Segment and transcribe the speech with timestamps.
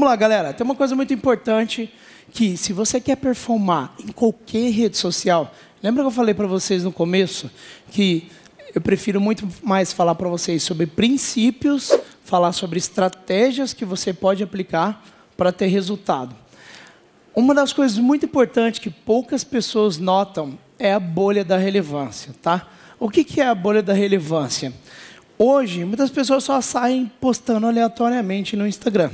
[0.00, 0.54] Vamos lá, galera.
[0.54, 1.92] Tem uma coisa muito importante
[2.32, 6.84] que, se você quer performar em qualquer rede social, lembra que eu falei para vocês
[6.84, 7.50] no começo
[7.90, 8.26] que
[8.74, 14.42] eu prefiro muito mais falar para vocês sobre princípios, falar sobre estratégias que você pode
[14.42, 15.04] aplicar
[15.36, 16.34] para ter resultado.
[17.36, 22.66] Uma das coisas muito importantes que poucas pessoas notam é a bolha da relevância, tá?
[22.98, 24.72] O que, que é a bolha da relevância?
[25.38, 29.10] Hoje, muitas pessoas só saem postando aleatoriamente no Instagram.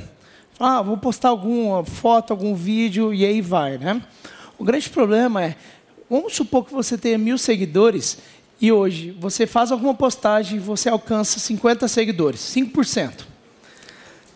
[0.59, 4.01] Ah, vou postar alguma foto, algum vídeo e aí vai, né?
[4.57, 5.55] O grande problema é,
[6.09, 8.17] vamos supor que você tenha mil seguidores
[8.59, 13.25] e hoje você faz alguma postagem e você alcança 50 seguidores, 5%.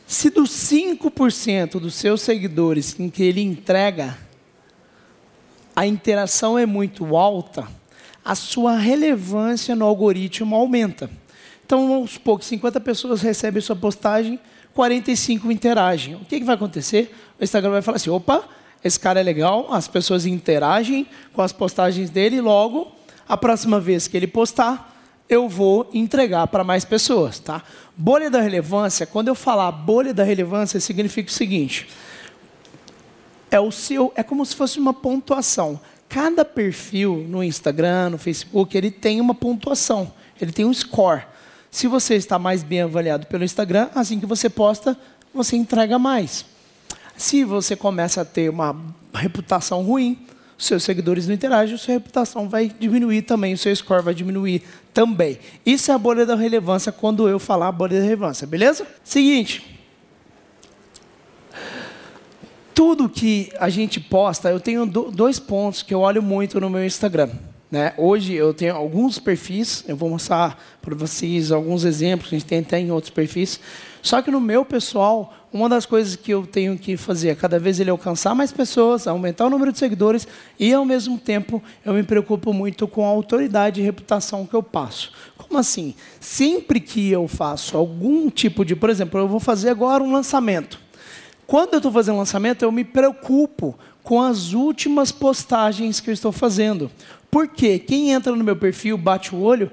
[0.05, 4.15] Se dos 5% dos seus seguidores em que ele entrega,
[5.75, 7.67] a interação é muito alta,
[8.23, 11.09] a sua relevância no algoritmo aumenta.
[11.65, 14.39] Então, vamos supor que 50 pessoas recebem sua postagem,
[14.73, 16.15] 45 interagem.
[16.15, 17.15] O que, que vai acontecer?
[17.39, 18.43] O Instagram vai falar assim: opa,
[18.83, 22.91] esse cara é legal, as pessoas interagem com as postagens dele, logo,
[23.27, 24.91] a próxima vez que ele postar,
[25.29, 27.39] eu vou entregar para mais pessoas.
[27.39, 27.63] Tá?
[27.95, 31.87] Bolha da relevância, quando eu falar bolha da relevância, significa o seguinte:
[33.49, 35.79] é, o seu, é como se fosse uma pontuação.
[36.09, 41.23] Cada perfil no Instagram, no Facebook, ele tem uma pontuação, ele tem um score.
[41.71, 44.95] Se você está mais bem avaliado pelo Instagram, assim que você posta,
[45.33, 46.45] você entrega mais.
[47.15, 48.75] Se você começa a ter uma
[49.13, 50.27] reputação ruim,
[50.57, 55.39] seus seguidores não interagem, sua reputação vai diminuir também, o seu score vai diminuir também.
[55.65, 58.85] Isso é a bolha da relevância quando eu falar a bolha da relevância, beleza?
[59.01, 59.79] Seguinte.
[62.75, 66.85] Tudo que a gente posta, eu tenho dois pontos que eu olho muito no meu
[66.85, 67.29] Instagram.
[67.71, 67.93] Né?
[67.97, 72.59] Hoje eu tenho alguns perfis, eu vou mostrar para vocês alguns exemplos, a gente tem
[72.59, 73.61] até em outros perfis.
[74.01, 77.57] Só que no meu pessoal, uma das coisas que eu tenho que fazer é cada
[77.57, 80.27] vez ele alcançar mais pessoas, aumentar o número de seguidores
[80.59, 84.63] e, ao mesmo tempo, eu me preocupo muito com a autoridade e reputação que eu
[84.63, 85.13] passo.
[85.37, 85.95] Como assim?
[86.19, 90.77] Sempre que eu faço algum tipo de, por exemplo, eu vou fazer agora um lançamento.
[91.47, 96.31] Quando eu estou fazendo lançamento, eu me preocupo com as últimas postagens que eu estou
[96.31, 96.89] fazendo.
[97.31, 99.71] Porque quem entra no meu perfil, bate o olho,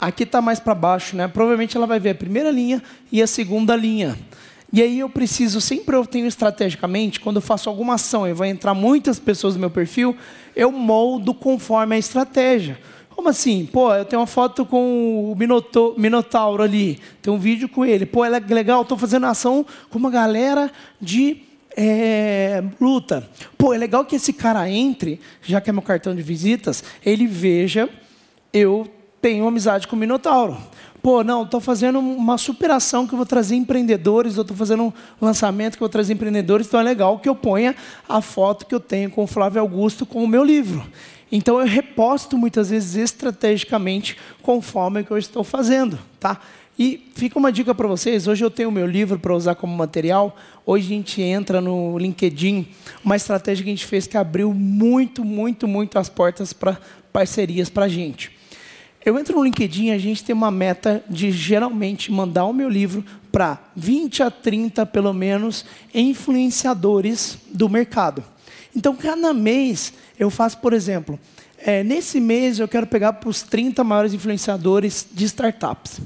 [0.00, 1.28] aqui está mais para baixo, né?
[1.28, 4.18] Provavelmente ela vai ver a primeira linha e a segunda linha.
[4.72, 8.48] E aí eu preciso, sempre eu tenho estrategicamente, quando eu faço alguma ação e vai
[8.48, 10.16] entrar muitas pessoas no meu perfil,
[10.56, 12.78] eu moldo conforme a estratégia.
[13.10, 13.66] Como assim?
[13.66, 15.36] Pô, eu tenho uma foto com o
[15.98, 18.06] Minotauro ali, tem um vídeo com ele.
[18.06, 21.42] Pô, é legal, estou fazendo ação com uma galera de
[21.76, 23.28] é, luta.
[23.56, 27.26] Pô, é legal que esse cara entre, já que é meu cartão de visitas, ele
[27.26, 27.88] veja
[28.52, 28.86] eu
[29.20, 30.58] tenho amizade com o Minotauro.
[31.02, 34.92] Pô, não, estou fazendo uma superação que eu vou trazer empreendedores, eu estou fazendo um
[35.20, 37.74] lançamento que eu vou trazer empreendedores, então é legal que eu ponha
[38.08, 40.86] a foto que eu tenho com o Flávio Augusto com o meu livro.
[41.30, 46.38] Então eu reposto muitas vezes estrategicamente conforme que eu estou fazendo, tá?
[46.78, 48.26] E fica uma dica para vocês.
[48.26, 50.36] Hoje eu tenho o meu livro para usar como material.
[50.64, 52.66] Hoje a gente entra no LinkedIn,
[53.04, 56.78] uma estratégia que a gente fez que abriu muito, muito, muito as portas para
[57.12, 58.32] parcerias para a gente.
[59.04, 63.04] Eu entro no LinkedIn, a gente tem uma meta de geralmente mandar o meu livro
[63.30, 68.24] para 20 a 30, pelo menos, influenciadores do mercado.
[68.74, 71.18] Então, cada mês eu faço, por exemplo,
[71.58, 76.00] é, nesse mês eu quero pegar para os 30 maiores influenciadores de startups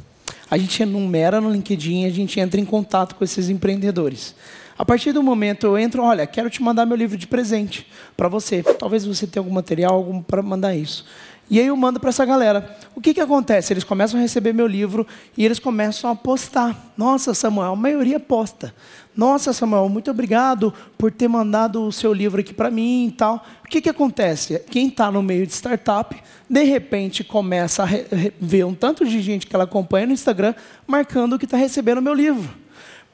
[0.50, 4.34] a gente enumera no LinkedIn, a gente entra em contato com esses empreendedores.
[4.78, 7.86] A partir do momento eu entro, olha, quero te mandar meu livro de presente
[8.16, 8.62] para você.
[8.62, 11.04] Talvez você tenha algum material algum para mandar isso.
[11.48, 12.76] E aí eu mando para essa galera.
[12.94, 13.72] O que, que acontece?
[13.72, 15.06] Eles começam a receber meu livro
[15.36, 16.92] e eles começam a postar.
[16.96, 18.74] Nossa, Samuel, a maioria posta.
[19.16, 23.44] Nossa, Samuel, muito obrigado por ter mandado o seu livro aqui para mim e tal.
[23.64, 24.58] O que, que acontece?
[24.70, 26.14] Quem está no meio de startup,
[26.48, 27.88] de repente começa a
[28.38, 30.54] ver um tanto de gente que ela acompanha no Instagram
[30.86, 32.65] marcando que está recebendo o meu livro.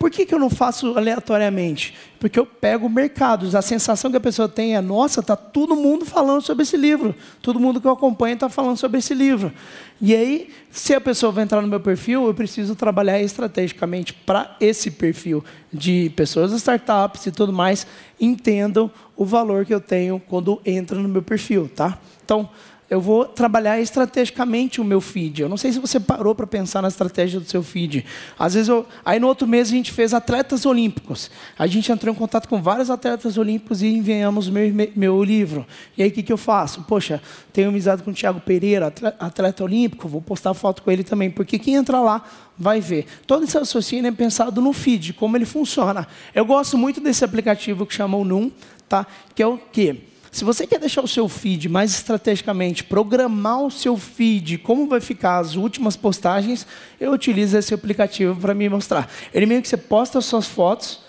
[0.03, 1.95] Por que, que eu não faço aleatoriamente?
[2.19, 3.55] Porque eu pego mercados.
[3.55, 7.15] A sensação que a pessoa tem é: nossa, está todo mundo falando sobre esse livro.
[7.41, 9.53] Todo mundo que eu acompanho está falando sobre esse livro.
[10.01, 14.57] E aí, se a pessoa vai entrar no meu perfil, eu preciso trabalhar estrategicamente para
[14.61, 17.87] esse perfil de pessoas startups e tudo mais
[18.21, 21.97] entendam o valor que eu tenho quando entra no meu perfil, tá?
[22.25, 22.51] Então,
[22.93, 25.41] eu vou trabalhar estrategicamente o meu feed.
[25.41, 28.05] Eu não sei se você parou para pensar na estratégia do seu feed.
[28.39, 28.87] Às vezes, eu...
[29.03, 31.31] aí no outro mês a gente fez atletas olímpicos.
[31.59, 35.67] A gente entrou em contato com vários atletas olímpicos e enviamos meu, meu livro.
[35.97, 36.83] E aí o que, que eu faço?
[36.83, 41.31] Poxa, tenho amizade com o Thiago Pereira, atleta olímpico, vou postar foto com ele também,
[41.31, 42.23] porque quem entra lá
[42.59, 43.07] vai ver.
[43.27, 46.07] Todo esse raciocínio é pensado no feed, como ele funciona.
[46.35, 48.53] Eu gosto muito desse aplicativo que chama o Num,
[48.87, 49.07] tá?
[49.35, 50.12] que é o quê?
[50.33, 54.99] Se você quer deixar o seu feed mais estrategicamente, programar o seu feed, como vai
[54.99, 56.67] ficar as últimas postagens,
[56.99, 59.11] eu utilizo esse aplicativo para me mostrar.
[59.35, 61.01] Ele meio que você posta as suas fotos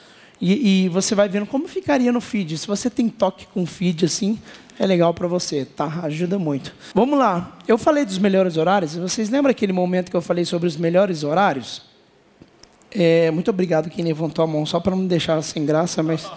[0.42, 2.58] e, e, você vai vendo como ficaria no feed.
[2.58, 4.38] Se você tem toque com feed assim,
[4.78, 6.02] é legal para você, tá?
[6.04, 6.76] Ajuda muito.
[6.94, 7.58] Vamos lá.
[7.66, 8.94] Eu falei dos melhores horários.
[8.94, 11.82] Vocês lembram aquele momento que eu falei sobre os melhores horários?
[12.92, 16.30] É, muito obrigado quem levantou a mão, só para não deixar sem graça, mas...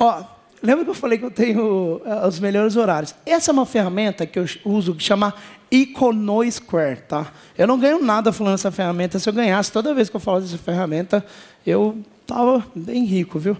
[0.00, 0.35] Ó,
[0.66, 3.14] Lembra que eu falei que eu tenho uh, os melhores horários?
[3.24, 5.32] Essa é uma ferramenta que eu uso que chama
[5.70, 7.32] Econo Square, tá?
[7.56, 9.16] Eu não ganho nada falando dessa ferramenta.
[9.20, 11.24] Se eu ganhasse toda vez que eu falo dessa ferramenta,
[11.64, 11.96] eu
[12.26, 13.56] tava bem rico, viu?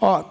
[0.00, 0.24] Ó,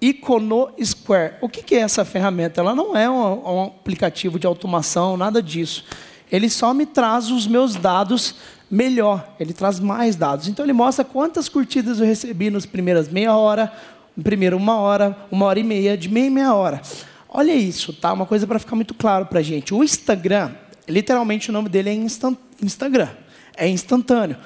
[0.00, 1.34] Econo Square.
[1.40, 2.60] O que, que é essa ferramenta?
[2.60, 5.84] Ela não é um, um aplicativo de automação, nada disso.
[6.30, 8.36] Ele só me traz os meus dados
[8.70, 9.34] melhor.
[9.40, 10.46] Ele traz mais dados.
[10.46, 13.72] Então ele mostra quantas curtidas eu recebi nas primeiras meia hora,
[14.20, 16.82] primeiro uma hora, uma hora e meia, de meia e meia hora.
[17.28, 18.12] Olha isso, tá?
[18.12, 19.72] Uma coisa para ficar muito claro para gente.
[19.72, 20.52] O Instagram,
[20.88, 23.08] literalmente o nome dele é Instagram,
[23.56, 24.36] é instantâneo.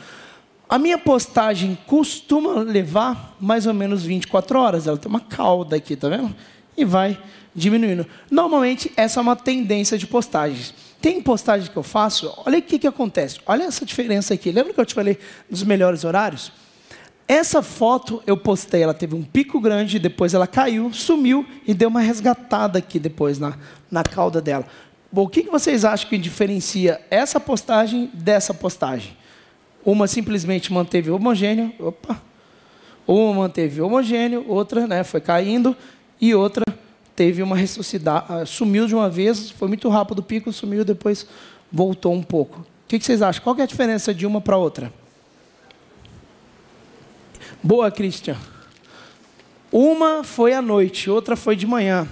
[0.68, 4.86] A minha postagem costuma levar mais ou menos 24 horas.
[4.86, 6.34] Ela tem uma cauda aqui, tá vendo?
[6.76, 7.18] E vai
[7.54, 8.06] diminuindo.
[8.30, 10.74] Normalmente, essa é uma tendência de postagens.
[11.00, 13.38] Tem postagem que eu faço, olha o que, que acontece.
[13.46, 14.50] Olha essa diferença aqui.
[14.50, 15.18] Lembra que eu te falei
[15.48, 16.52] dos melhores horários?
[17.28, 21.88] Essa foto eu postei, ela teve um pico grande, depois ela caiu, sumiu e deu
[21.88, 23.56] uma resgatada aqui depois na,
[23.90, 24.64] na cauda dela.
[25.10, 29.16] Bom, o que vocês acham que diferencia essa postagem dessa postagem?
[29.84, 32.20] Uma simplesmente manteve homogêneo, opa,
[33.06, 35.76] uma manteve homogêneo, outra né, foi caindo
[36.20, 36.64] e outra
[37.16, 41.26] teve uma ressuscidade, ah, sumiu de uma vez, foi muito rápido o pico, sumiu depois
[41.72, 42.60] voltou um pouco.
[42.60, 43.42] O que vocês acham?
[43.42, 44.92] Qual é a diferença de uma para outra?
[47.66, 48.36] Boa, Cristian.
[49.72, 52.06] Uma foi à noite, outra foi de manhã,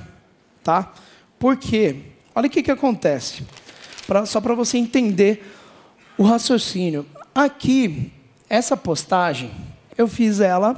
[0.65, 0.93] tá?
[1.39, 1.95] Por quê?
[2.35, 3.45] Olha o que, que acontece.
[4.05, 5.49] Pra, só para você entender
[6.19, 7.06] o raciocínio.
[7.33, 8.11] Aqui,
[8.51, 9.53] essa postagem,
[9.97, 10.77] eu fiz ela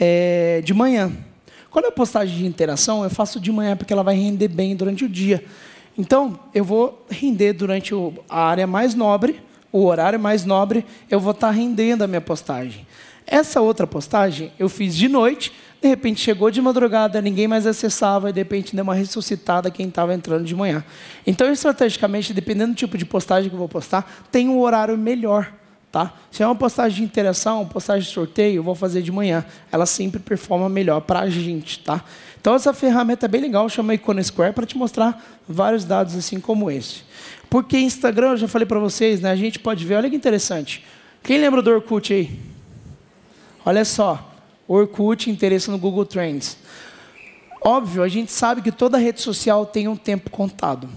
[0.00, 1.12] é, de manhã.
[1.70, 5.04] Quando é postagem de interação, eu faço de manhã porque ela vai render bem durante
[5.04, 5.44] o dia.
[5.98, 9.38] Então, eu vou render durante o, a área mais nobre,
[9.70, 12.86] o horário mais nobre, eu vou estar tá rendendo a minha postagem.
[13.30, 18.28] Essa outra postagem eu fiz de noite, de repente chegou de madrugada, ninguém mais acessava,
[18.28, 20.84] e de repente deu uma ressuscitada quem estava entrando de manhã.
[21.24, 25.54] Então, estrategicamente, dependendo do tipo de postagem que eu vou postar, tem um horário melhor.
[25.92, 26.12] Tá?
[26.30, 29.44] Se é uma postagem de interação, postagem de sorteio, eu vou fazer de manhã.
[29.70, 31.78] Ela sempre performa melhor para a gente.
[31.80, 32.04] Tá?
[32.40, 36.40] Então, essa ferramenta é bem legal, chama Icon Square, para te mostrar vários dados assim
[36.40, 37.02] como esse.
[37.48, 40.84] Porque Instagram, eu já falei para vocês, né, a gente pode ver, olha que interessante.
[41.22, 42.49] Quem lembra do Orkut aí?
[43.64, 44.32] Olha só,
[44.66, 46.56] Orkut, interesse no Google Trends.
[47.60, 50.88] Óbvio, a gente sabe que toda rede social tem um tempo contado.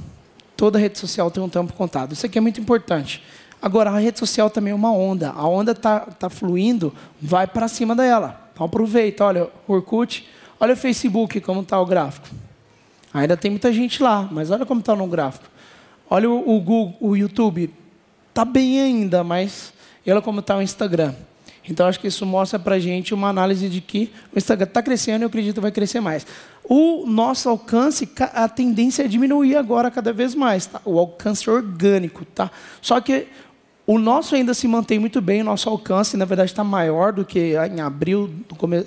[0.56, 2.14] Toda rede social tem um tempo contado.
[2.14, 3.22] Isso aqui é muito importante.
[3.62, 5.32] Agora, a rede social também é uma onda.
[5.32, 8.50] A onda está tá fluindo, vai para cima dela.
[8.54, 9.26] Então aproveita.
[9.26, 10.28] Olha, Orkut,
[10.60, 12.28] olha o Facebook, como está o gráfico.
[13.14, 15.46] Ainda tem muita gente lá, mas olha como está no gráfico.
[16.10, 17.74] Olha o, o Google, o YouTube.
[18.30, 19.74] Está bem ainda, mas
[20.08, 21.14] olha como está o Instagram.
[21.70, 24.82] Então, acho que isso mostra para a gente uma análise de que o Instagram está
[24.82, 26.26] crescendo e eu acredito que vai crescer mais.
[26.64, 30.82] O nosso alcance, a tendência é diminuir agora cada vez mais, tá?
[30.86, 32.26] o alcance orgânico.
[32.26, 32.52] Tá?
[32.82, 33.28] Só que
[33.86, 37.26] o nosso ainda se mantém muito bem, o nosso alcance, na verdade, está maior do
[37.26, 38.30] que em abril,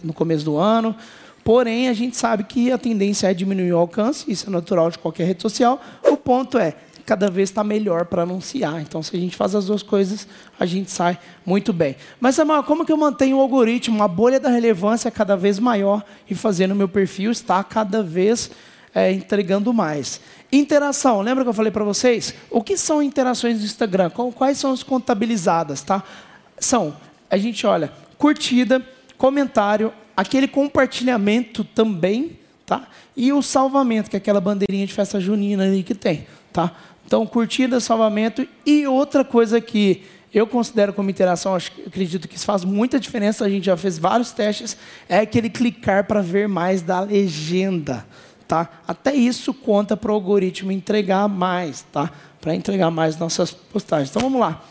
[0.03, 0.95] no começo do ano.
[1.45, 4.99] Porém, a gente sabe que a tendência é diminuir o alcance, isso é natural de
[4.99, 5.81] qualquer rede social.
[6.03, 6.75] O ponto é,
[7.07, 8.83] cada vez está melhor para anunciar.
[8.83, 10.27] Então, se a gente faz as duas coisas,
[10.59, 11.97] a gente sai muito bem.
[12.21, 16.05] Mas, Samuel, como que eu mantenho o algoritmo, a bolha da relevância cada vez maior
[16.29, 18.51] e fazendo o meu perfil estar cada vez
[18.93, 20.21] é, entregando mais?
[20.53, 22.35] Interação, lembra que eu falei para vocês?
[22.51, 24.11] O que são interações do Instagram?
[24.11, 25.83] Quais são as contabilizadas?
[25.83, 26.03] Tá?
[26.59, 26.97] São,
[27.31, 28.85] a gente olha, curtida,
[29.17, 32.89] comentário, aquele compartilhamento também, tá?
[33.17, 36.73] E o salvamento, que é aquela bandeirinha de festa junina ali que tem, tá?
[37.07, 40.03] Então, curtida, salvamento e outra coisa que
[40.35, 43.97] eu considero como interação, acho, acredito que isso faz muita diferença, a gente já fez
[43.97, 44.77] vários testes,
[45.09, 48.05] é aquele clicar para ver mais da legenda.
[48.47, 48.69] tá?
[48.87, 52.11] Até isso conta para o algoritmo entregar mais, tá?
[52.41, 54.11] Para entregar mais nossas postagens.
[54.11, 54.63] Então vamos lá.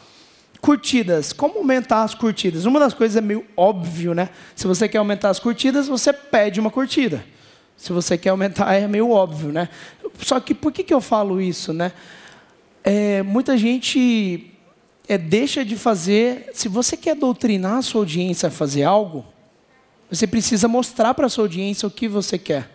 [0.62, 1.32] Curtidas.
[1.32, 2.65] Como aumentar as curtidas?
[2.65, 4.30] Uma das coisas é meio óbvio, né?
[4.56, 7.24] Se você quer aumentar as curtidas, você pede uma curtida.
[7.77, 9.70] Se você quer aumentar, é meio óbvio, né?
[10.20, 11.92] Só que por que, que eu falo isso, né?
[12.88, 14.51] É, muita gente
[15.10, 16.51] é, deixa de fazer.
[16.54, 19.25] Se você quer doutrinar a sua audiência a fazer algo,
[20.08, 22.70] você precisa mostrar para a sua audiência o que você quer.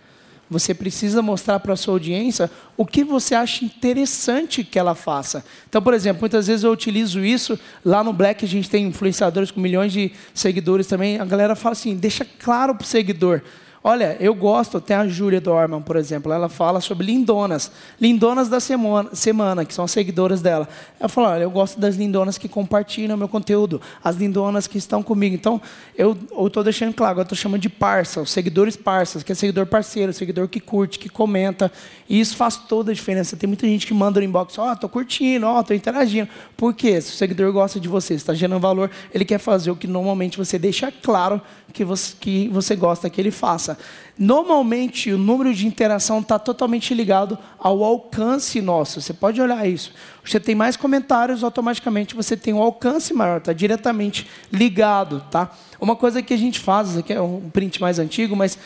[0.50, 5.44] Você precisa mostrar para a sua audiência o que você acha interessante que ela faça.
[5.68, 7.56] Então, por exemplo, muitas vezes eu utilizo isso.
[7.84, 11.20] Lá no Black a gente tem influenciadores com milhões de seguidores também.
[11.20, 13.42] A galera fala assim: deixa claro para o seguidor
[13.82, 17.72] Olha, eu gosto, tem a Júlia Dorman, por exemplo, ela fala sobre lindonas.
[17.98, 20.68] Lindonas da semana, semana, que são as seguidoras dela.
[20.98, 25.02] Ela fala, olha, eu gosto das lindonas que compartilham meu conteúdo, as lindonas que estão
[25.02, 25.34] comigo.
[25.34, 25.62] Então,
[25.96, 26.14] eu
[26.46, 30.12] estou deixando claro, agora estou chamando de parça, os seguidores parças, que é seguidor parceiro,
[30.12, 31.72] seguidor que curte, que comenta.
[32.06, 33.34] E isso faz toda a diferença.
[33.34, 36.28] Tem muita gente que manda no inbox, ó, oh, estou curtindo, ó, oh, estou interagindo.
[36.54, 37.00] Por quê?
[37.00, 40.36] Se o seguidor gosta de você, está gerando valor, ele quer fazer o que normalmente
[40.36, 41.40] você deixa claro
[41.72, 43.69] que você, que você gosta que ele faça.
[44.18, 49.00] Normalmente, o número de interação está totalmente ligado ao alcance nosso.
[49.00, 49.92] Você pode olhar isso.
[50.24, 55.24] Você tem mais comentários, automaticamente você tem um alcance maior, está diretamente ligado.
[55.30, 55.50] Tá?
[55.80, 58.58] Uma coisa que a gente faz, aqui é um print mais antigo, mas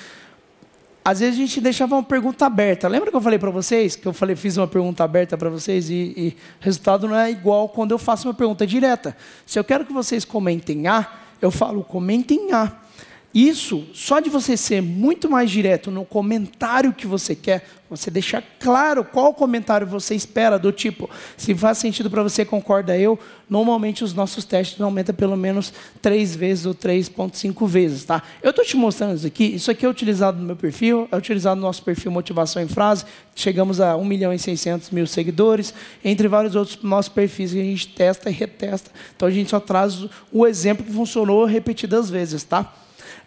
[1.04, 2.88] às vezes a gente deixava uma pergunta aberta.
[2.88, 5.90] Lembra que eu falei para vocês, que eu falei, fiz uma pergunta aberta para vocês
[5.90, 9.14] e, e o resultado não é igual quando eu faço uma pergunta direta.
[9.44, 11.06] Se eu quero que vocês comentem A,
[11.42, 12.72] eu falo comentem A.
[13.34, 18.40] Isso, só de você ser muito mais direto no comentário que você quer, você deixar
[18.60, 23.18] claro qual comentário você espera, do tipo, se faz sentido para você, concorda eu,
[23.50, 28.04] normalmente os nossos testes aumentam pelo menos três vezes ou 3,5 vezes.
[28.04, 28.22] Tá?
[28.40, 31.56] Eu estou te mostrando isso aqui, isso aqui é utilizado no meu perfil, é utilizado
[31.56, 35.74] no nosso perfil Motivação em Frase, chegamos a 1 milhão e 600 mil seguidores,
[36.04, 38.92] entre vários outros nossos perfis que a gente testa e retesta.
[39.16, 42.44] Então a gente só traz o exemplo que funcionou repetidas vezes.
[42.44, 42.72] Tá?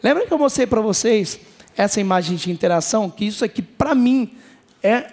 [0.02, 1.40] Lembra que eu mostrei para vocês
[1.76, 3.10] essa imagem de interação?
[3.10, 4.32] Que isso aqui, para mim,
[4.82, 5.08] é,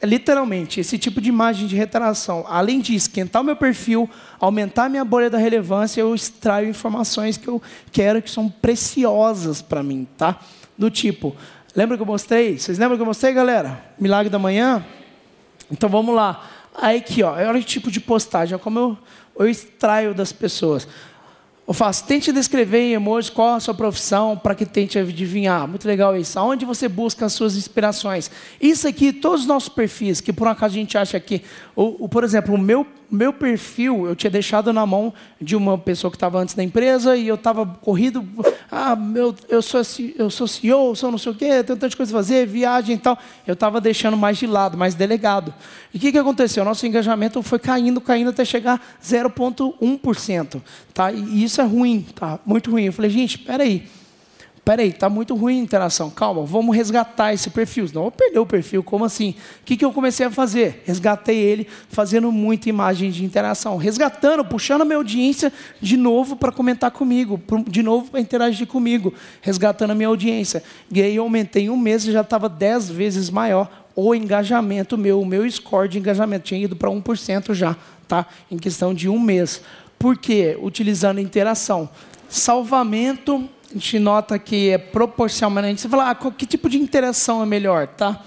[0.00, 2.44] é, literalmente esse tipo de imagem de interação.
[2.48, 4.08] Além de esquentar o meu perfil,
[4.38, 7.60] aumentar a minha bolha da relevância, eu extraio informações que eu
[7.92, 10.38] quero que são preciosas para mim, tá?
[10.78, 11.36] Do tipo,
[11.76, 12.58] lembra que eu mostrei?
[12.58, 13.84] Vocês lembram que eu mostrei, galera?
[13.98, 14.84] Milagre da manhã?
[15.70, 16.48] Então vamos lá.
[16.74, 18.98] Aí aqui, ó, olha o tipo de postagem, olha como eu,
[19.38, 20.88] eu extraio das pessoas.
[21.66, 25.68] Eu faço, tente descrever em emojis qual a sua profissão para que tente adivinhar.
[25.68, 26.38] Muito legal isso.
[26.38, 28.30] Aonde você busca as suas inspirações.
[28.60, 31.42] Isso aqui, todos os nossos perfis, que por um acaso a gente acha que.
[31.76, 35.76] O, o por exemplo, o meu meu perfil eu tinha deixado na mão de uma
[35.76, 38.26] pessoa que estava antes da empresa e eu estava corrido.
[38.70, 39.82] Ah, meu, eu, sou,
[40.16, 42.98] eu sou CEO, sou não sei o quê, tenho tanta coisa a fazer, viagem e
[42.98, 43.18] tal.
[43.44, 45.52] Eu estava deixando mais de lado, mais delegado.
[45.92, 46.64] E o que, que aconteceu?
[46.64, 50.62] Nosso engajamento foi caindo, caindo até chegar 0,1%.
[50.94, 51.10] Tá?
[51.10, 52.38] E isso é ruim, tá?
[52.44, 52.84] muito ruim.
[52.84, 53.86] Eu falei, gente, espera aí
[54.70, 57.86] peraí, está muito ruim a interação, calma, vamos resgatar esse perfil.
[57.92, 59.34] Não vou perder o perfil, como assim?
[59.62, 60.82] O que, que eu comecei a fazer?
[60.84, 66.52] Resgatei ele fazendo muita imagem de interação, resgatando, puxando a minha audiência de novo para
[66.52, 70.62] comentar comigo, de novo para interagir comigo, resgatando a minha audiência.
[70.92, 74.96] E aí eu aumentei em um mês e já estava dez vezes maior o engajamento
[74.96, 77.76] meu, o meu score de engajamento tinha ido para 1% já,
[78.06, 78.24] tá?
[78.48, 79.60] em questão de um mês.
[80.00, 80.56] Por quê?
[80.58, 81.86] Utilizando interação.
[82.26, 85.82] Salvamento a gente nota que é proporcionalmente.
[85.82, 88.24] Você fala, ah, que tipo de interação é melhor, tá?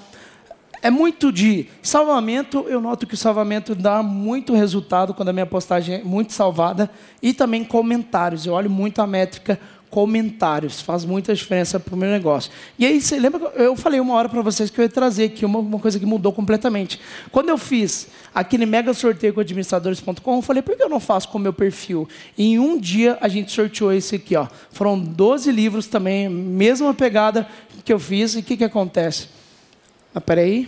[0.84, 5.48] É muito de salvamento, eu noto que o salvamento dá muito resultado quando a minha
[5.48, 6.92] postagem é muito salvada.
[7.24, 9.60] E também comentários, eu olho muito a métrica
[9.94, 12.52] comentários, faz muita diferença para o meu negócio.
[12.80, 15.46] E aí, você lembra, eu falei uma hora para vocês que eu ia trazer aqui
[15.46, 17.00] uma, uma, coisa que mudou completamente.
[17.32, 21.30] Quando eu fiz aquele mega sorteio com administradores.com, eu falei, por que eu não faço
[21.30, 22.10] com o meu perfil?
[22.36, 24.36] E em um dia a gente sorteou esse aqui.
[24.36, 24.48] Ó.
[24.72, 27.48] Foram 12 livros também, mesma pegada
[27.86, 28.34] que eu fiz.
[28.34, 29.28] E o que, que acontece?
[30.16, 30.68] Ah, peraí.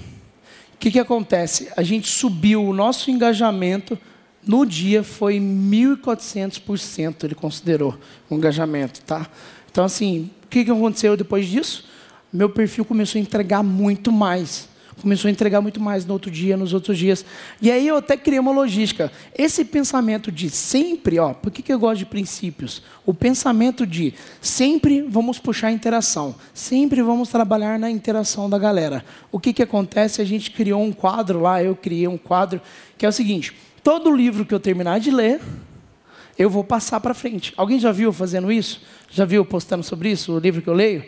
[0.75, 1.67] O que, que acontece?
[1.75, 3.97] A gente subiu o nosso engajamento
[4.45, 7.97] no dia foi 1.400%, ele considerou
[8.29, 9.29] o engajamento, tá?
[9.71, 11.85] Então, assim, o que aconteceu depois disso?
[12.31, 14.69] Meu perfil começou a entregar muito mais.
[15.01, 17.25] Começou a entregar muito mais no outro dia, nos outros dias.
[17.61, 19.11] E aí eu até criei uma logística.
[19.37, 22.81] Esse pensamento de sempre, ó, por que, que eu gosto de princípios?
[23.05, 29.03] O pensamento de sempre vamos puxar a interação, sempre vamos trabalhar na interação da galera.
[29.31, 30.21] O que, que acontece?
[30.21, 32.61] A gente criou um quadro lá, eu criei um quadro,
[32.97, 33.53] que é o seguinte:
[33.85, 35.39] todo livro que eu terminar de ler,
[36.39, 37.53] eu vou passar para frente.
[37.55, 38.81] Alguém já viu fazendo isso?
[39.11, 41.05] Já viu postando sobre isso, o livro que eu leio?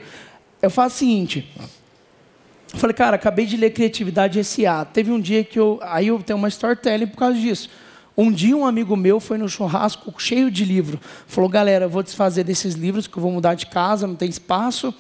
[0.61, 1.51] Eu faço o seguinte:
[2.71, 4.85] Eu falei, cara, acabei de ler Criatividade S.A.
[4.85, 5.79] Teve um dia que eu.
[5.81, 7.67] Aí eu tenho uma storytelling por causa disso.
[8.15, 10.99] Um dia um amigo meu foi no churrasco cheio de livro.
[11.25, 14.29] Falou, galera, eu vou desfazer desses livros que eu vou mudar de casa, não tem
[14.29, 14.93] espaço.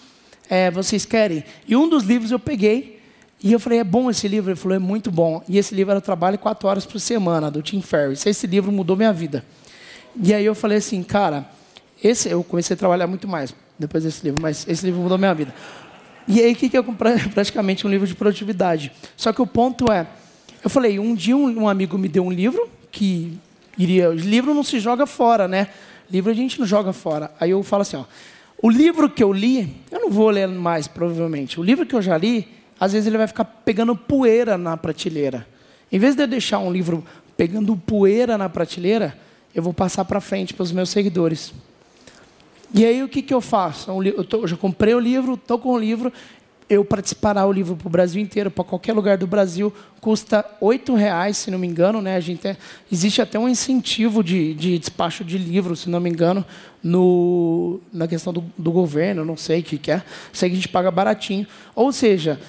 [0.49, 1.43] É, vocês querem?
[1.67, 2.96] E um dos livros eu peguei
[3.41, 4.51] e eu falei, é bom esse livro?
[4.51, 5.43] Ele falou, é muito bom.
[5.47, 8.25] E esse livro era Trabalho quatro horas por semana, do Tim Ferriss.
[8.25, 9.45] Esse livro mudou minha vida.
[10.21, 11.47] E aí eu falei assim, cara,
[12.03, 15.33] esse eu comecei a trabalhar muito mais depois desse livro, mas esse livro mudou minha
[15.35, 15.53] vida.
[16.27, 16.81] E aí o que, que é
[17.33, 18.91] praticamente um livro de produtividade?
[19.15, 20.07] Só que o ponto é,
[20.63, 23.37] eu falei, um dia um, um amigo me deu um livro que
[23.77, 24.09] iria.
[24.09, 25.67] Livro não se joga fora, né?
[26.09, 27.31] Livro a gente não joga fora.
[27.39, 28.05] Aí eu falo assim, ó.
[28.59, 31.59] O livro que eu li, eu não vou ler mais, provavelmente.
[31.59, 35.47] O livro que eu já li, às vezes ele vai ficar pegando poeira na prateleira.
[35.91, 37.03] Em vez de eu deixar um livro
[37.35, 39.17] pegando poeira na prateleira,
[39.53, 41.53] eu vou passar para frente para os meus seguidores.
[42.73, 43.91] E aí o que, que eu faço?
[44.03, 46.11] Eu, tô, eu já comprei o livro, estou com o livro,
[46.69, 50.43] eu para disparar o livro para o Brasil inteiro, para qualquer lugar do Brasil, custa
[50.59, 52.15] oito reais, se não me engano, né?
[52.15, 52.57] A gente é,
[52.91, 56.45] existe até um incentivo de, de despacho de livro, se não me engano,
[56.83, 60.03] no, na questão do, do governo, não sei o que, que é.
[60.33, 61.47] Sei que a gente paga baratinho.
[61.73, 62.39] Ou seja,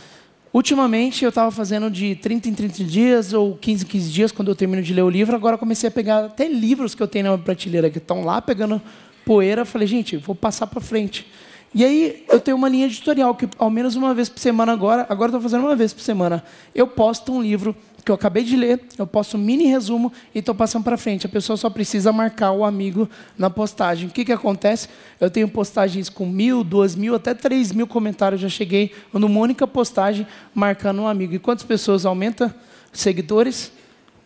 [0.52, 4.48] ultimamente eu estava fazendo de 30 em 30 dias ou 15 em 15 dias quando
[4.48, 5.34] eu termino de ler o livro.
[5.34, 8.80] Agora comecei a pegar até livros que eu tenho na prateleira que estão lá pegando
[9.24, 9.64] poeira.
[9.64, 11.26] Falei, gente, vou passar para frente.
[11.74, 15.06] E aí eu tenho uma linha editorial que ao menos uma vez por semana agora,
[15.08, 16.42] agora estou fazendo uma vez por semana,
[16.74, 20.38] eu posto um livro que eu acabei de ler, eu posto um mini resumo e
[20.38, 21.26] estou passando para frente.
[21.26, 24.08] A pessoa só precisa marcar o amigo na postagem.
[24.08, 24.88] O que, que acontece?
[25.20, 28.40] Eu tenho postagens com mil, duas mil, até três mil comentários.
[28.40, 31.34] Já cheguei numa única postagem marcando um amigo.
[31.34, 32.54] E quantas pessoas aumenta
[32.92, 33.72] seguidores?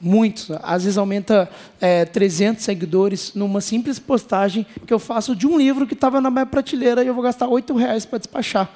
[0.00, 0.50] Muitos.
[0.62, 1.48] Às vezes aumenta
[1.80, 6.30] é, 300 seguidores numa simples postagem que eu faço de um livro que estava na
[6.30, 8.68] minha prateleira e eu vou gastar oito reais para despachar.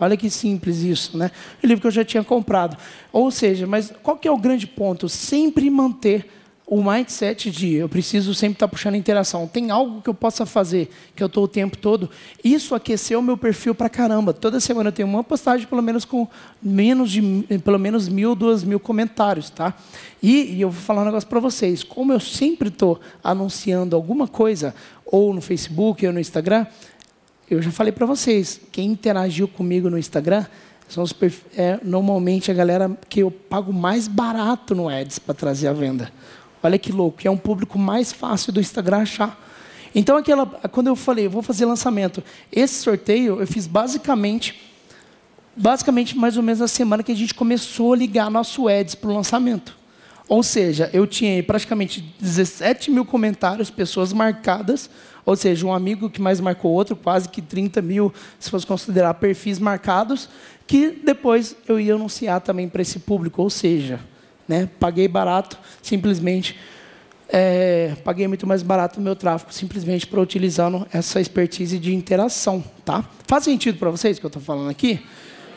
[0.00, 1.30] Olha que simples isso, né?
[1.62, 2.76] O livro que eu já tinha comprado.
[3.12, 5.08] Ou seja, mas qual que é o grande ponto?
[5.08, 6.28] Sempre manter
[6.72, 9.46] o mindset de eu preciso sempre estar puxando interação.
[9.46, 12.08] Tem algo que eu possa fazer, que eu estou o tempo todo.
[12.42, 14.32] Isso aqueceu o meu perfil para caramba.
[14.32, 16.26] Toda semana eu tenho uma postagem, pelo menos com
[16.62, 17.20] menos de
[17.62, 19.74] pelo menos mil, duas mil comentários, tá?
[20.22, 21.84] E, e eu vou falar um negócio para vocês.
[21.84, 24.74] Como eu sempre estou anunciando alguma coisa,
[25.04, 26.66] ou no Facebook, ou no Instagram,
[27.54, 28.60] eu já falei para vocês.
[28.70, 30.46] Quem interagiu comigo no Instagram
[30.88, 31.14] são os
[31.56, 36.10] é, normalmente a galera que eu pago mais barato no Ads para trazer a venda.
[36.62, 39.38] Olha que louco, é um público mais fácil do Instagram achar.
[39.94, 44.58] Então, aquela, quando eu falei, vou fazer lançamento, esse sorteio eu fiz basicamente,
[45.54, 49.10] basicamente mais ou menos na semana que a gente começou a ligar nosso ads para
[49.10, 49.81] o lançamento.
[50.32, 54.88] Ou seja, eu tinha praticamente 17 mil comentários, pessoas marcadas,
[55.26, 59.12] ou seja, um amigo que mais marcou outro, quase que 30 mil, se fosse considerar
[59.12, 60.30] perfis marcados,
[60.66, 63.42] que depois eu ia anunciar também para esse público.
[63.42, 64.00] Ou seja,
[64.48, 64.70] né?
[64.80, 66.58] Paguei barato, simplesmente.
[67.28, 72.64] É, paguei muito mais barato o meu tráfego, simplesmente para utilizando essa expertise de interação.
[72.86, 73.04] Tá?
[73.26, 74.98] Faz sentido para vocês o que eu estou falando aqui?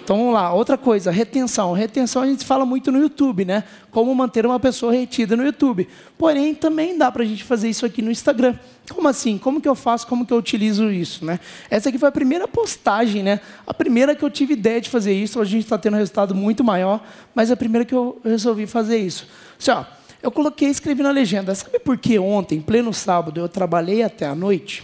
[0.06, 1.74] Então vamos lá, outra coisa, retenção.
[1.74, 3.64] Retenção a gente fala muito no YouTube, né?
[3.90, 5.90] Como manter uma pessoa retida no YouTube.
[6.16, 8.54] Porém, também dá para a gente fazer isso aqui no Instagram.
[8.88, 9.40] Como assim?
[9.40, 10.06] Como que eu faço?
[10.06, 11.40] Como que eu utilizo isso, né?
[11.72, 13.40] Essa aqui foi a primeira postagem, né?
[13.66, 15.40] A primeira que eu tive ideia de fazer isso.
[15.40, 18.22] Hoje a gente está tendo um resultado muito maior, mas é a primeira que eu
[18.24, 19.28] resolvi fazer isso.
[19.60, 19.86] Assim, ó,
[20.22, 21.56] eu coloquei, escrevi na legenda.
[21.56, 24.84] Sabe por que ontem, pleno sábado, eu trabalhei até a noite?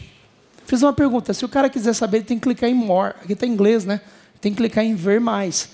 [0.66, 1.32] Fiz uma pergunta.
[1.32, 3.14] Se o cara quiser saber, ele tem que clicar em more.
[3.24, 4.02] Aqui está em inglês, né?
[4.42, 5.70] Tem que clicar em ver mais.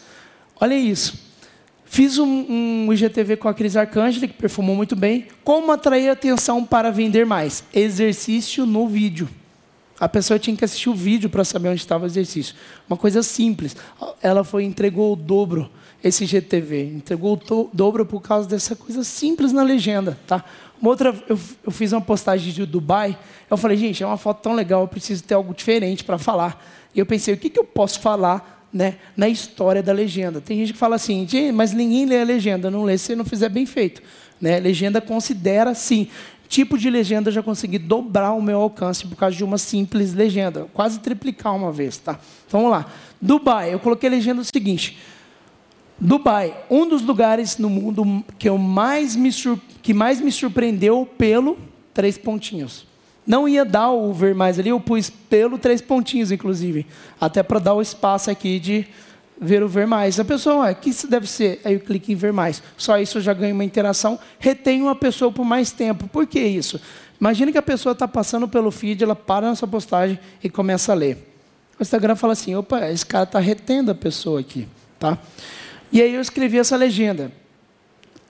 [0.60, 1.26] Olha isso.
[1.86, 5.26] Fiz um, um IGTV com a Cris Arcângeli, que perfumou muito bem.
[5.44, 7.64] Como atrair atenção para vender mais?
[7.74, 9.30] Exercício no vídeo.
[10.00, 12.54] A pessoa tinha que assistir o vídeo para saber onde estava o exercício.
[12.90, 13.76] Uma coisa simples.
[14.22, 15.72] Ela foi entregou o dobro
[16.04, 16.84] esse IGTV.
[16.84, 20.18] Entregou o dobro por causa dessa coisa simples na legenda.
[20.28, 20.44] Tá?
[20.80, 23.18] Uma outra, eu, eu fiz uma postagem de Dubai.
[23.50, 26.64] Eu falei, gente, é uma foto tão legal, eu preciso ter algo diferente para falar.
[26.94, 30.40] E eu pensei, o que, que eu posso falar né, na história da legenda.
[30.40, 33.50] Tem gente que fala assim, mas ninguém lê a legenda, não lê se não fizer
[33.50, 34.04] bem feito.
[34.40, 34.60] Né?
[34.60, 36.08] Legenda considera, sim,
[36.48, 40.14] tipo de legenda eu já consegui dobrar o meu alcance por causa de uma simples
[40.14, 42.20] legenda, quase triplicar uma vez, tá?
[42.50, 42.86] Vamos lá.
[43.20, 45.00] Dubai, eu coloquei a legenda o seguinte:
[46.00, 49.32] Dubai, um dos lugares no mundo que eu mais me
[49.82, 51.58] que mais me surpreendeu pelo
[51.96, 52.87] três pontinhos.
[53.28, 56.88] Não ia dar o ver mais ali, eu pus pelo três pontinhos, inclusive.
[57.20, 58.88] Até para dar o espaço aqui de
[59.40, 60.18] ver o ver mais.
[60.18, 61.60] A pessoa, o que isso deve ser?
[61.66, 62.64] Aí eu clico em ver mais.
[62.78, 66.08] Só isso eu já ganho uma interação, retenho a pessoa por mais tempo.
[66.08, 66.80] Por que isso?
[67.20, 70.94] Imagina que a pessoa está passando pelo feed, ela para na sua postagem e começa
[70.94, 71.18] a ler.
[71.78, 74.68] O Instagram fala assim: opa, esse cara está retendo a pessoa aqui.
[74.98, 75.18] tá?
[75.92, 77.32] E aí eu escrevi essa legenda.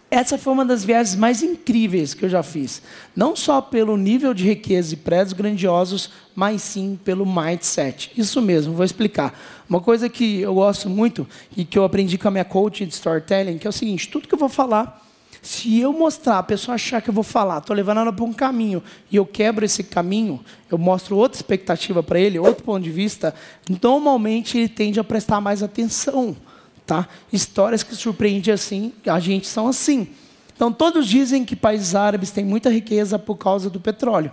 [0.09, 2.81] Essa foi uma das viagens mais incríveis que eu já fiz.
[3.13, 8.11] Não só pelo nível de riqueza e prédios grandiosos, mas sim pelo mindset.
[8.15, 9.37] Isso mesmo, vou explicar.
[9.69, 12.93] Uma coisa que eu gosto muito e que eu aprendi com a minha coach de
[12.93, 15.05] storytelling, que é o seguinte: tudo que eu vou falar,
[15.41, 18.33] se eu mostrar, a pessoa achar que eu vou falar, estou levando ela para um
[18.33, 20.39] caminho e eu quebro esse caminho,
[20.71, 23.35] eu mostro outra expectativa para ele, outro ponto de vista,
[23.81, 26.35] normalmente ele tende a prestar mais atenção.
[26.87, 27.07] Tá?
[27.31, 30.07] Histórias que surpreendem assim, a gente são assim.
[30.55, 34.31] Então, todos dizem que países árabes têm muita riqueza por causa do petróleo.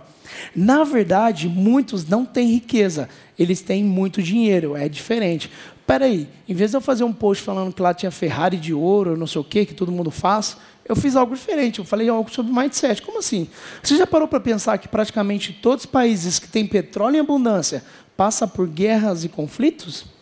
[0.55, 5.51] Na verdade, muitos não têm riqueza, eles têm muito dinheiro, é diferente.
[5.85, 9.17] Peraí, em vez de eu fazer um post falando que lá tinha Ferrari de ouro,
[9.17, 12.31] não sei o quê, que todo mundo faz, eu fiz algo diferente, eu falei algo
[12.31, 13.01] sobre mindset.
[13.01, 13.49] Como assim?
[13.83, 17.83] Você já parou para pensar que praticamente todos os países que têm petróleo em abundância
[18.15, 20.14] passam por guerras e conflitos?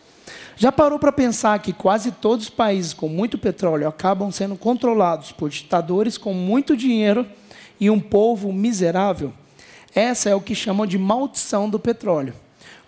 [0.56, 5.32] Já parou para pensar que quase todos os países com muito petróleo acabam sendo controlados
[5.32, 7.26] por ditadores com muito dinheiro
[7.80, 9.32] e um povo miserável?
[9.94, 12.34] Essa é o que chamam de maldição do petróleo.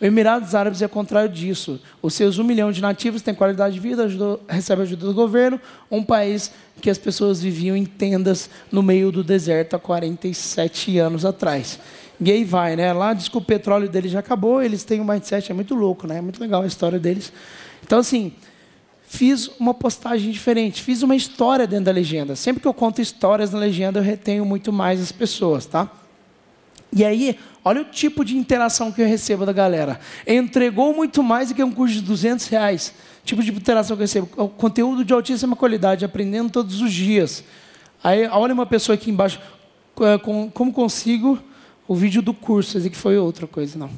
[0.01, 1.81] O Emirados Árabes é contrário disso.
[2.03, 5.59] Os seus um milhão de nativos têm qualidade de vida, ajudou, recebe ajuda do governo,
[5.91, 6.53] um país
[6.83, 11.81] que as pessoas viviam em tendas no meio do deserto há 47 anos atrás.
[12.21, 12.93] E aí vai, né?
[12.93, 16.07] Lá diz que o petróleo deles já acabou, eles têm um mindset, é muito louco,
[16.07, 16.19] né?
[16.19, 17.33] É muito legal a história deles.
[17.85, 18.33] Então, assim,
[19.07, 22.35] fiz uma postagem diferente, fiz uma história dentro da legenda.
[22.35, 25.91] Sempre que eu conto histórias na legenda, eu retenho muito mais as pessoas, tá?
[26.93, 30.01] E aí, olha o tipo de interação que eu recebo da galera.
[30.27, 32.95] Entregou muito mais do que um curso de 200 reais.
[33.25, 34.27] Tipo de interação que eu recebo.
[34.57, 37.45] Conteúdo de altíssima qualidade, aprendendo todos os dias.
[38.03, 39.39] Aí, olha uma pessoa aqui embaixo.
[40.01, 41.39] É, como consigo
[41.89, 43.91] o vídeo do curso, esse aqui foi outra coisa, não.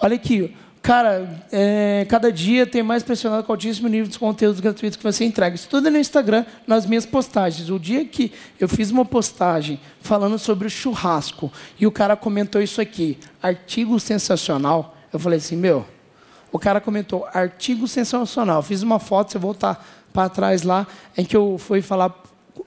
[0.00, 4.96] Olha aqui, cara, é, cada dia tem mais pressionado com altíssimo nível de conteúdos gratuitos
[4.96, 5.54] que você entrega.
[5.54, 7.70] Isso tudo é no Instagram, nas minhas postagens.
[7.70, 12.60] O dia que eu fiz uma postagem falando sobre o churrasco e o cara comentou
[12.60, 15.86] isso aqui, artigo sensacional, eu falei assim, meu,
[16.50, 18.62] o cara comentou artigo sensacional.
[18.62, 22.14] Fiz uma foto, eu voltar para trás lá, em que eu fui falar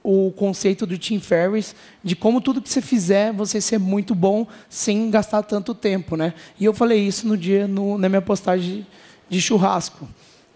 [0.03, 4.47] o conceito do Tim Ferriss de como tudo que você fizer você ser muito bom
[4.69, 6.33] sem gastar tanto tempo, né?
[6.59, 8.85] E eu falei isso no dia no, na minha postagem
[9.29, 10.07] de, churrasco.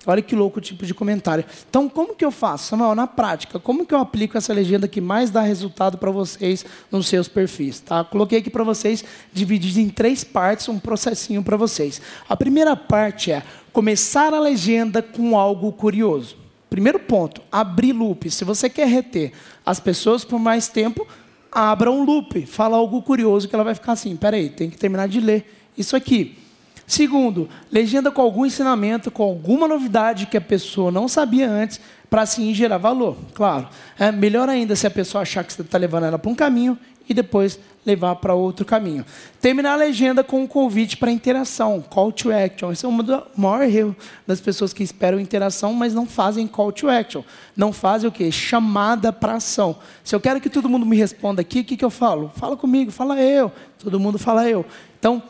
[0.07, 1.45] Olha que louco o tipo de comentário.
[1.69, 2.95] Então, como que eu faço, Samuel?
[2.95, 7.07] Na prática, como que eu aplico essa legenda que mais dá resultado para vocês nos
[7.07, 7.79] seus perfis?
[7.79, 8.03] Tá?
[8.03, 12.01] Coloquei aqui para vocês, dividido em três partes, um processinho para vocês.
[12.27, 16.40] A primeira parte é começar a legenda com algo curioso.
[16.71, 18.31] Primeiro ponto, abrir loop.
[18.31, 19.33] Se você quer reter
[19.65, 21.05] as pessoas por mais tempo,
[21.51, 22.45] abra um loop.
[22.45, 25.97] Fala algo curioso que ela vai ficar assim, peraí, tem que terminar de ler isso
[25.97, 26.39] aqui.
[26.87, 32.21] Segundo, legenda com algum ensinamento, com alguma novidade que a pessoa não sabia antes, para
[32.21, 33.17] assim gerar valor.
[33.33, 33.67] Claro,
[33.99, 36.79] é melhor ainda se a pessoa achar que você está levando ela para um caminho
[37.11, 39.05] e depois levar para outro caminho.
[39.39, 42.71] Terminar a legenda com um convite para interação, call to action.
[42.71, 43.95] Esse é um do maior erro
[44.25, 47.23] das pessoas que esperam interação, mas não fazem call to action.
[47.55, 48.31] Não fazem o quê?
[48.31, 49.77] Chamada para ação.
[50.03, 52.31] Se eu quero que todo mundo me responda aqui, o que, que eu falo?
[52.35, 53.51] Fala comigo, fala eu.
[53.79, 54.65] Todo mundo fala eu.
[54.99, 55.21] Então,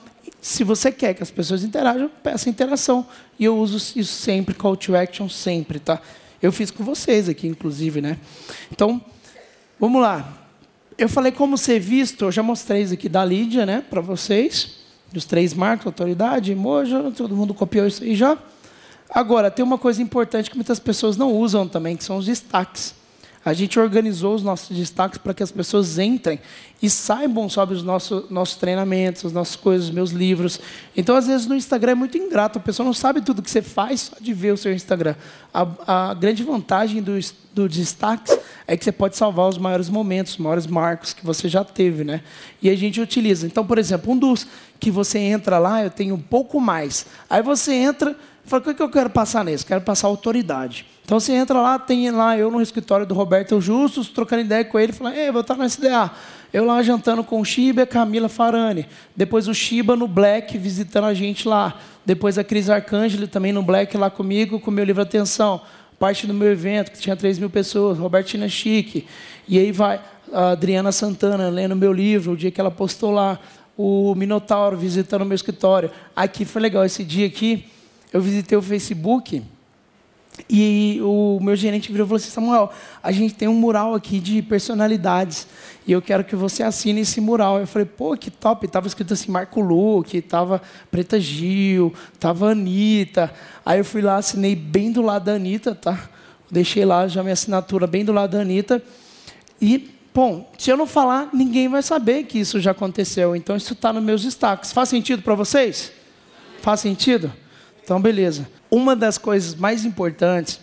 [0.41, 3.05] se você quer que as pessoas interajam, peça interação.
[3.39, 6.01] E eu uso isso sempre, call to action sempre, tá?
[6.41, 8.17] Eu fiz com vocês aqui, inclusive, né?
[8.71, 9.01] Então,
[9.79, 10.40] vamos lá.
[10.97, 14.77] Eu falei como ser visto, eu já mostrei isso aqui da Lídia, né, para vocês,
[15.11, 18.37] dos três marcos, autoridade, emoja, todo mundo copiou isso aí já.
[19.09, 22.93] Agora, tem uma coisa importante que muitas pessoas não usam também, que são os destaques.
[23.43, 26.39] A gente organizou os nossos destaques para que as pessoas entrem
[26.81, 30.59] e saibam sobre os nossos, nossos treinamentos, as nossas coisas, os meus livros.
[30.95, 33.61] Então, às vezes, no Instagram é muito ingrato, a pessoa não sabe tudo que você
[33.61, 35.15] faz só de ver o seu Instagram.
[35.53, 40.33] A, a grande vantagem dos do destaques é que você pode salvar os maiores momentos,
[40.33, 42.21] os maiores marcos que você já teve, né?
[42.61, 43.45] E a gente utiliza.
[43.45, 44.47] Então, por exemplo, um dos
[44.79, 47.05] que você entra lá, eu tenho um pouco mais.
[47.29, 49.65] Aí você entra e fala, o que, é que eu quero passar nesse?
[49.65, 50.85] Quero passar autoridade.
[51.03, 54.79] Então você entra lá, tem lá eu no escritório do Roberto Justus, trocando ideia com
[54.79, 56.11] ele, falando, ei, vou estar no SDA.
[56.53, 58.85] Eu lá jantando com o Shiba e a Camila Farani.
[59.15, 61.79] Depois o Shiba no Black visitando a gente lá.
[62.05, 65.61] Depois a Cris Arcângeli também no Black lá comigo, com o meu livro Atenção.
[65.97, 69.07] Parte do meu evento, que tinha 3 mil pessoas, Robertina Chique.
[69.47, 70.01] E aí vai
[70.33, 73.39] a Adriana Santana lendo meu livro, o dia que ela postou lá.
[73.77, 75.89] O Minotauro visitando o meu escritório.
[76.15, 77.65] Aqui foi legal, esse dia aqui,
[78.11, 79.43] eu visitei o Facebook
[80.49, 82.71] E o meu gerente virou e falou assim: Samuel,
[83.01, 85.47] a gente tem um mural aqui de personalidades
[85.85, 87.59] e eu quero que você assine esse mural.
[87.59, 88.67] Eu falei: pô, que top.
[88.67, 93.33] Tava escrito assim: Marco Luque, tava Preta Gil, tava Anitta.
[93.65, 96.09] Aí eu fui lá, assinei bem do lado da Anitta, tá?
[96.49, 98.83] Deixei lá já minha assinatura bem do lado da Anitta.
[99.61, 103.35] E, bom, se eu não falar, ninguém vai saber que isso já aconteceu.
[103.35, 104.73] Então isso está nos meus destaques.
[104.73, 105.91] Faz sentido para vocês?
[106.61, 107.31] Faz sentido?
[107.83, 108.47] Então, beleza.
[108.69, 110.59] Uma das coisas mais importantes,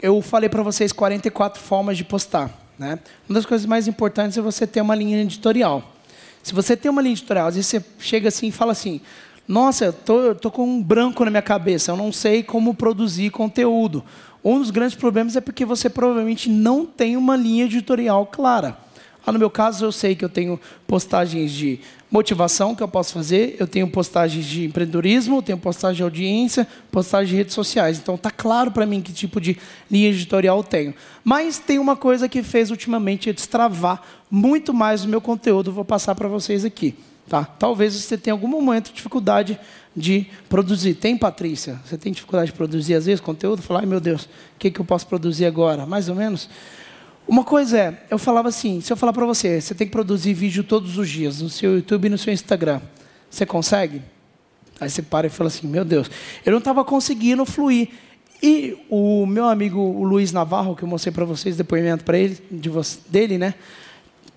[0.00, 2.50] eu falei para vocês 44 formas de postar.
[2.78, 2.98] Né?
[3.28, 5.82] Uma das coisas mais importantes é você ter uma linha editorial.
[6.42, 9.00] Se você tem uma linha editorial, às vezes você chega assim e fala assim:
[9.46, 13.30] Nossa, eu tô, tô com um branco na minha cabeça, eu não sei como produzir
[13.30, 14.04] conteúdo.
[14.44, 18.76] Um dos grandes problemas é porque você provavelmente não tem uma linha editorial clara.
[19.24, 21.78] Ah, no meu caso, eu sei que eu tenho postagens de
[22.10, 26.66] motivação que eu posso fazer, eu tenho postagens de empreendedorismo, eu tenho postagem de audiência,
[26.90, 27.98] postagem de redes sociais.
[27.98, 29.56] Então, está claro para mim que tipo de
[29.90, 30.94] linha editorial eu tenho.
[31.22, 36.14] Mas tem uma coisa que fez ultimamente destravar muito mais o meu conteúdo, vou passar
[36.14, 36.94] para vocês aqui.
[37.28, 37.44] Tá?
[37.44, 39.58] Talvez você tenha algum momento de dificuldade
[39.96, 40.94] de produzir.
[40.94, 41.80] Tem, Patrícia?
[41.84, 43.62] Você tem dificuldade de produzir, às vezes, conteúdo?
[43.62, 45.86] Falar, ai meu Deus, o que, que eu posso produzir agora?
[45.86, 46.48] Mais ou menos?
[47.32, 50.34] Uma coisa é, eu falava assim, se eu falar para você, você tem que produzir
[50.34, 52.78] vídeo todos os dias, no seu YouTube e no seu Instagram.
[53.30, 54.02] Você consegue?
[54.78, 56.10] Aí você para e fala assim, meu Deus,
[56.44, 57.88] eu não estava conseguindo fluir.
[58.42, 62.36] E o meu amigo o Luiz Navarro, que eu mostrei para vocês, depoimento para ele,
[62.50, 62.68] de
[63.08, 63.54] dele, né?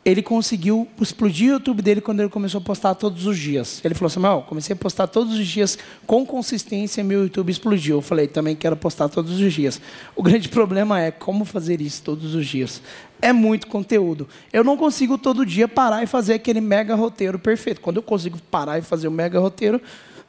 [0.05, 3.81] Ele conseguiu explodir o YouTube dele quando ele começou a postar todos os dias.
[3.83, 7.97] Ele falou assim: Mal, comecei a postar todos os dias com consistência, meu YouTube explodiu.
[7.97, 9.81] Eu falei: também quero postar todos os dias.
[10.15, 12.83] O grande problema é como fazer isso todos os dias.
[13.19, 14.27] É muito conteúdo.
[14.53, 17.81] Eu não consigo todo dia parar e fazer aquele mega roteiro perfeito.
[17.81, 19.81] Quando eu consigo parar e fazer o mega roteiro,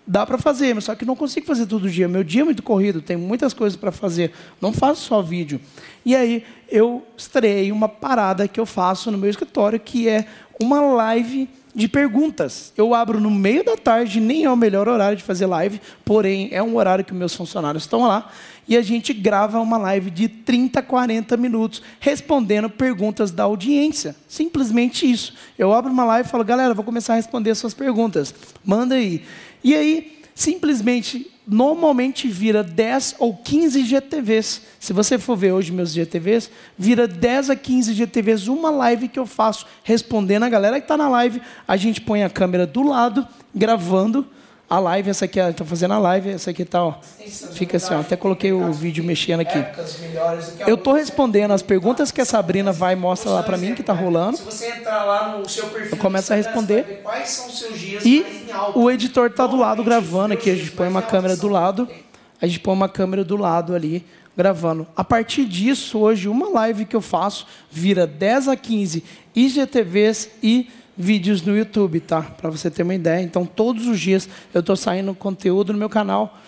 [0.07, 2.07] dá para fazer, mas só que não consigo fazer todo dia.
[2.07, 4.33] Meu dia é muito corrido, tem muitas coisas para fazer.
[4.61, 5.61] Não faço só vídeo.
[6.05, 10.27] E aí eu estreiei uma parada que eu faço no meu escritório, que é
[10.61, 12.73] uma live de perguntas.
[12.75, 16.49] Eu abro no meio da tarde, nem é o melhor horário de fazer live, porém
[16.51, 18.31] é um horário que meus funcionários estão lá,
[18.67, 24.17] e a gente grava uma live de 30, 40 minutos respondendo perguntas da audiência.
[24.27, 25.35] Simplesmente isso.
[25.59, 28.35] Eu abro uma live e falo, galera, vou começar a responder suas perguntas.
[28.65, 29.23] Manda aí.
[29.67, 34.63] E aí, simplesmente, normalmente vira 10 ou 15 GTVs.
[34.79, 36.49] Se você for ver hoje meus GTVs,
[36.79, 40.97] vira 10 a 15 GTVs, uma live que eu faço respondendo a galera que está
[40.97, 41.43] na live.
[41.67, 44.25] A gente põe a câmera do lado, gravando
[44.69, 46.95] a live, essa aqui, estou fazendo a live, essa aqui tá, ó.
[47.53, 49.65] Fica assim, ó, até coloquei o vídeo mexendo aqui.
[50.67, 53.81] Eu estou respondendo as perguntas que a Sabrina vai e mostra lá para mim que
[53.81, 54.37] está rolando.
[54.39, 57.01] Se você entrar lá no seu perfil, eu começo a responder.
[57.03, 58.27] Quais são os seus dias e
[58.75, 61.89] o editor está do lado gravando aqui, a gente põe uma câmera do lado.
[62.43, 64.05] A gente põe uma câmera do lado ali
[64.37, 64.87] gravando.
[64.95, 69.03] A partir disso, hoje, uma live que eu faço vira 10 a 15
[69.35, 72.23] IGTVs e vídeos no YouTube, tá?
[72.23, 73.23] Para você ter uma ideia.
[73.23, 76.39] Então, todos os dias eu estou saindo conteúdo no meu canal.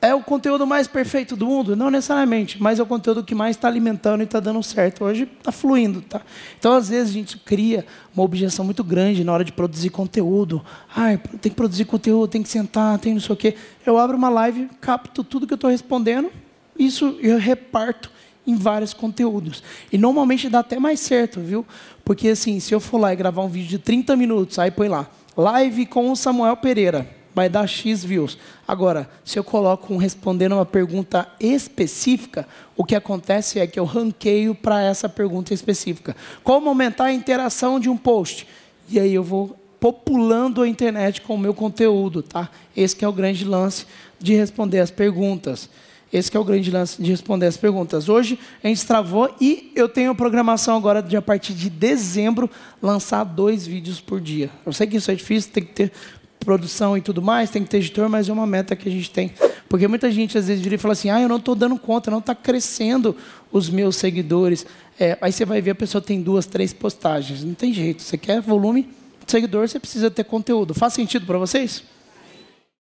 [0.00, 1.76] É o conteúdo mais perfeito do mundo?
[1.76, 5.04] Não necessariamente, mas é o conteúdo que mais está alimentando e está dando certo.
[5.04, 6.20] Hoje está fluindo, tá?
[6.58, 10.60] Então, às vezes, a gente cria uma objeção muito grande na hora de produzir conteúdo.
[10.92, 13.54] Ai, tem que produzir conteúdo, tem que sentar, tem não sei o quê.
[13.86, 16.32] Eu abro uma live, capto tudo que eu estou respondendo,
[16.76, 18.10] isso eu reparto
[18.46, 19.62] em vários conteúdos.
[19.92, 21.64] E normalmente dá até mais certo, viu?
[22.04, 24.88] Porque assim, se eu for lá e gravar um vídeo de 30 minutos, aí põe
[24.88, 28.36] lá, live com o Samuel Pereira, vai dar X views.
[28.66, 33.84] Agora, se eu coloco um respondendo uma pergunta específica, o que acontece é que eu
[33.84, 36.16] ranqueio para essa pergunta específica.
[36.42, 38.46] Como aumentar a interação de um post?
[38.88, 42.48] E aí eu vou populando a internet com o meu conteúdo, tá?
[42.76, 43.86] Esse é o grande lance
[44.18, 45.68] de responder as perguntas.
[46.12, 48.08] Esse é o grande lance de responder as perguntas.
[48.08, 52.50] Hoje a gente travou e eu tenho programação agora de a partir de dezembro
[52.82, 54.50] lançar dois vídeos por dia.
[54.66, 55.92] Eu sei que isso é difícil, tem que ter
[56.40, 59.10] produção e tudo mais, tem que ter editor, mas é uma meta que a gente
[59.10, 59.32] tem.
[59.70, 62.10] Porque muita gente às vezes vira e fala assim, ah, eu não estou dando conta,
[62.10, 63.16] não está crescendo
[63.50, 64.66] os meus seguidores.
[65.00, 67.42] É, aí você vai ver a pessoa tem duas, três postagens.
[67.42, 68.02] Não tem jeito.
[68.02, 68.82] Você quer volume
[69.24, 70.74] de seguidor, você precisa ter conteúdo.
[70.74, 71.82] Faz sentido para vocês?